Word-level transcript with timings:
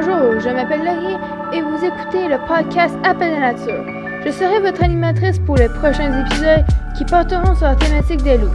je 0.00 0.54
m'appelle 0.54 0.84
Laurie 0.84 1.16
et 1.52 1.60
vous 1.60 1.84
écoutez 1.84 2.28
le 2.28 2.38
podcast 2.46 2.94
Appel 3.04 3.34
de 3.34 3.40
nature. 3.40 3.84
Je 4.24 4.30
serai 4.30 4.60
votre 4.60 4.82
animatrice 4.82 5.40
pour 5.40 5.56
les 5.56 5.68
prochains 5.68 6.24
épisodes 6.24 6.64
qui 6.96 7.04
porteront 7.04 7.54
sur 7.56 7.66
la 7.66 7.74
thématique 7.74 8.22
des 8.22 8.38
loups. 8.38 8.52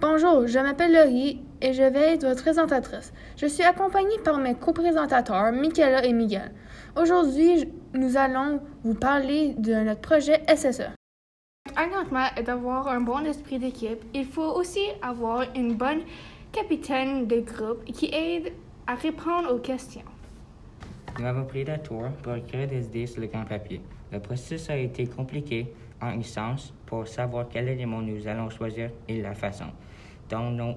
Bonjour, 0.00 0.46
je 0.46 0.58
m'appelle 0.60 0.94
Laurie 0.94 1.42
et 1.60 1.74
je 1.74 1.82
vais 1.82 2.14
être 2.14 2.26
votre 2.26 2.42
présentatrice. 2.42 3.12
Je 3.36 3.46
suis 3.46 3.64
accompagnée 3.64 4.18
par 4.24 4.38
mes 4.38 4.54
co-présentateurs, 4.54 5.52
Michaela 5.52 6.06
et 6.06 6.14
Miguel. 6.14 6.52
Aujourd'hui, 6.96 7.70
nous 7.92 8.16
allons 8.16 8.60
vous 8.82 8.94
parler 8.94 9.54
de 9.58 9.74
notre 9.74 10.00
projet 10.00 10.40
SSE. 10.48 10.95
Est 12.36 12.42
d'avoir 12.42 12.88
un 12.88 13.00
bon 13.00 13.24
esprit 13.24 13.58
d'équipe. 13.58 14.02
Il 14.14 14.24
faut 14.24 14.54
aussi 14.54 14.80
avoir 15.02 15.44
une 15.54 15.74
bonne 15.74 16.02
capitaine 16.52 17.26
de 17.26 17.40
groupe 17.40 17.84
qui 17.84 18.06
aide 18.12 18.52
à 18.86 18.94
répondre 18.94 19.52
aux 19.54 19.58
questions. 19.58 20.02
Nous 21.18 21.24
avons 21.24 21.44
pris 21.44 21.64
des 21.64 21.78
tours 21.78 22.08
pour 22.22 22.34
écrire 22.34 22.68
des 22.68 22.86
idées 22.86 23.06
sur 23.06 23.20
le 23.20 23.26
grand 23.26 23.44
papier. 23.44 23.80
Le 24.12 24.20
processus 24.20 24.70
a 24.70 24.76
été 24.76 25.06
compliqué 25.06 25.72
en 26.00 26.20
sens 26.22 26.72
pour 26.86 27.06
savoir 27.06 27.46
quel 27.50 27.68
élément 27.68 28.00
nous 28.00 28.26
allons 28.28 28.50
choisir 28.50 28.90
et 29.08 29.20
la 29.20 29.34
façon 29.34 29.66
dont 30.28 30.50
nous 30.50 30.74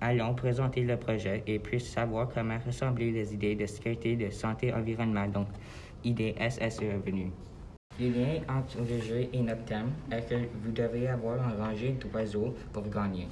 allons 0.00 0.34
présenter 0.34 0.82
le 0.82 0.96
projet 0.96 1.42
et 1.46 1.58
puis 1.58 1.80
savoir 1.80 2.28
comment 2.32 2.58
ressembler 2.64 3.10
les 3.10 3.34
idées 3.34 3.54
de 3.54 3.66
sécurité, 3.66 4.16
de 4.16 4.30
santé, 4.30 4.72
environnement, 4.72 5.26
donc 5.26 5.48
idées 6.04 6.34
SSE 6.38 6.80
revenus. 6.80 7.30
Le 8.00 8.08
lien 8.08 8.40
entre 8.48 8.78
le 8.78 8.98
jeu 8.98 9.28
et 9.30 9.40
notre 9.40 9.62
thème 9.66 9.90
est 10.10 10.26
que 10.26 10.34
vous 10.34 10.72
devez 10.72 11.06
avoir 11.06 11.36
un 11.46 11.62
rangée 11.62 11.94
d'oiseaux 12.00 12.54
pour 12.72 12.88
gagner. 12.88 13.28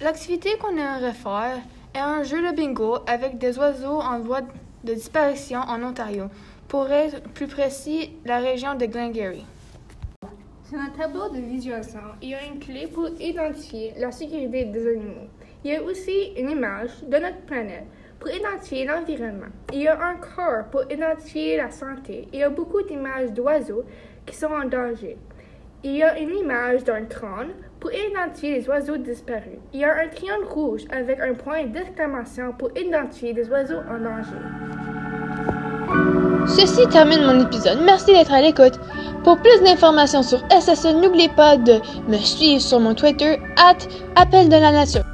L'activité 0.00 0.50
qu'on 0.60 0.76
aimerait 0.76 1.12
faire 1.12 1.58
est 1.92 1.98
un 1.98 2.22
jeu 2.22 2.40
de 2.40 2.54
bingo 2.54 2.98
avec 3.08 3.36
des 3.38 3.58
oiseaux 3.58 4.00
en 4.00 4.20
voie 4.20 4.42
de 4.84 4.94
disparition 4.94 5.58
en 5.58 5.82
Ontario. 5.82 6.26
Pour 6.68 6.88
être 6.92 7.20
plus 7.30 7.48
précis, 7.48 8.12
la 8.24 8.38
région 8.38 8.76
de 8.76 8.86
Glengarry. 8.86 9.44
Sur 10.68 10.78
un 10.78 10.90
tableau 10.90 11.30
de 11.30 11.40
visualisation, 11.40 12.00
il 12.22 12.28
y 12.28 12.34
a 12.34 12.44
une 12.44 12.60
clé 12.60 12.86
pour 12.86 13.08
identifier 13.18 13.92
la 13.98 14.12
sécurité 14.12 14.66
des 14.66 14.86
animaux. 14.86 15.26
Il 15.64 15.72
y 15.72 15.74
a 15.74 15.82
aussi 15.82 16.32
une 16.38 16.50
image 16.50 17.02
de 17.02 17.16
notre 17.16 17.40
planète 17.40 17.86
pour 18.20 18.30
identifier 18.30 18.84
l'environnement. 18.84 19.46
Il 19.72 19.80
y 19.80 19.88
a 19.88 19.98
un 19.98 20.14
corps 20.16 20.64
pour 20.70 20.82
identifier 20.92 21.56
la 21.56 21.70
santé. 21.70 22.28
Il 22.32 22.40
y 22.40 22.42
a 22.42 22.50
beaucoup 22.50 22.82
d'images 22.82 23.32
d'oiseaux 23.32 23.84
qui 24.26 24.36
sont 24.36 24.52
en 24.52 24.68
danger. 24.68 25.16
Il 25.82 25.96
y 25.96 26.02
a 26.02 26.18
une 26.18 26.36
image 26.36 26.84
d'un 26.84 27.04
crâne 27.06 27.52
pour 27.80 27.90
identifier 27.90 28.58
les 28.58 28.68
oiseaux 28.68 28.98
disparus. 28.98 29.58
Il 29.72 29.80
y 29.80 29.84
a 29.84 29.94
un 29.94 30.08
triangle 30.08 30.44
rouge 30.44 30.82
avec 30.90 31.18
un 31.20 31.32
point 31.32 31.64
d'exclamation 31.64 32.52
pour 32.52 32.70
identifier 32.76 33.32
les 33.32 33.48
oiseaux 33.48 33.80
en 33.88 33.98
danger. 33.98 34.36
Ceci 36.46 36.86
termine 36.88 37.24
mon 37.24 37.40
épisode. 37.40 37.78
Merci 37.82 38.12
d'être 38.12 38.32
à 38.32 38.42
l'écoute. 38.42 38.78
Pour 39.24 39.38
plus 39.38 39.62
d'informations 39.62 40.22
sur 40.22 40.40
SSE, 40.50 40.94
n'oubliez 40.94 41.30
pas 41.30 41.56
de 41.56 41.80
me 42.08 42.18
suivre 42.18 42.60
sur 42.60 42.80
mon 42.80 42.94
Twitter, 42.94 43.38
at 43.56 43.78
Appel 44.16 44.48
de 44.48 44.56
la 44.56 44.72
Nature. 44.72 45.04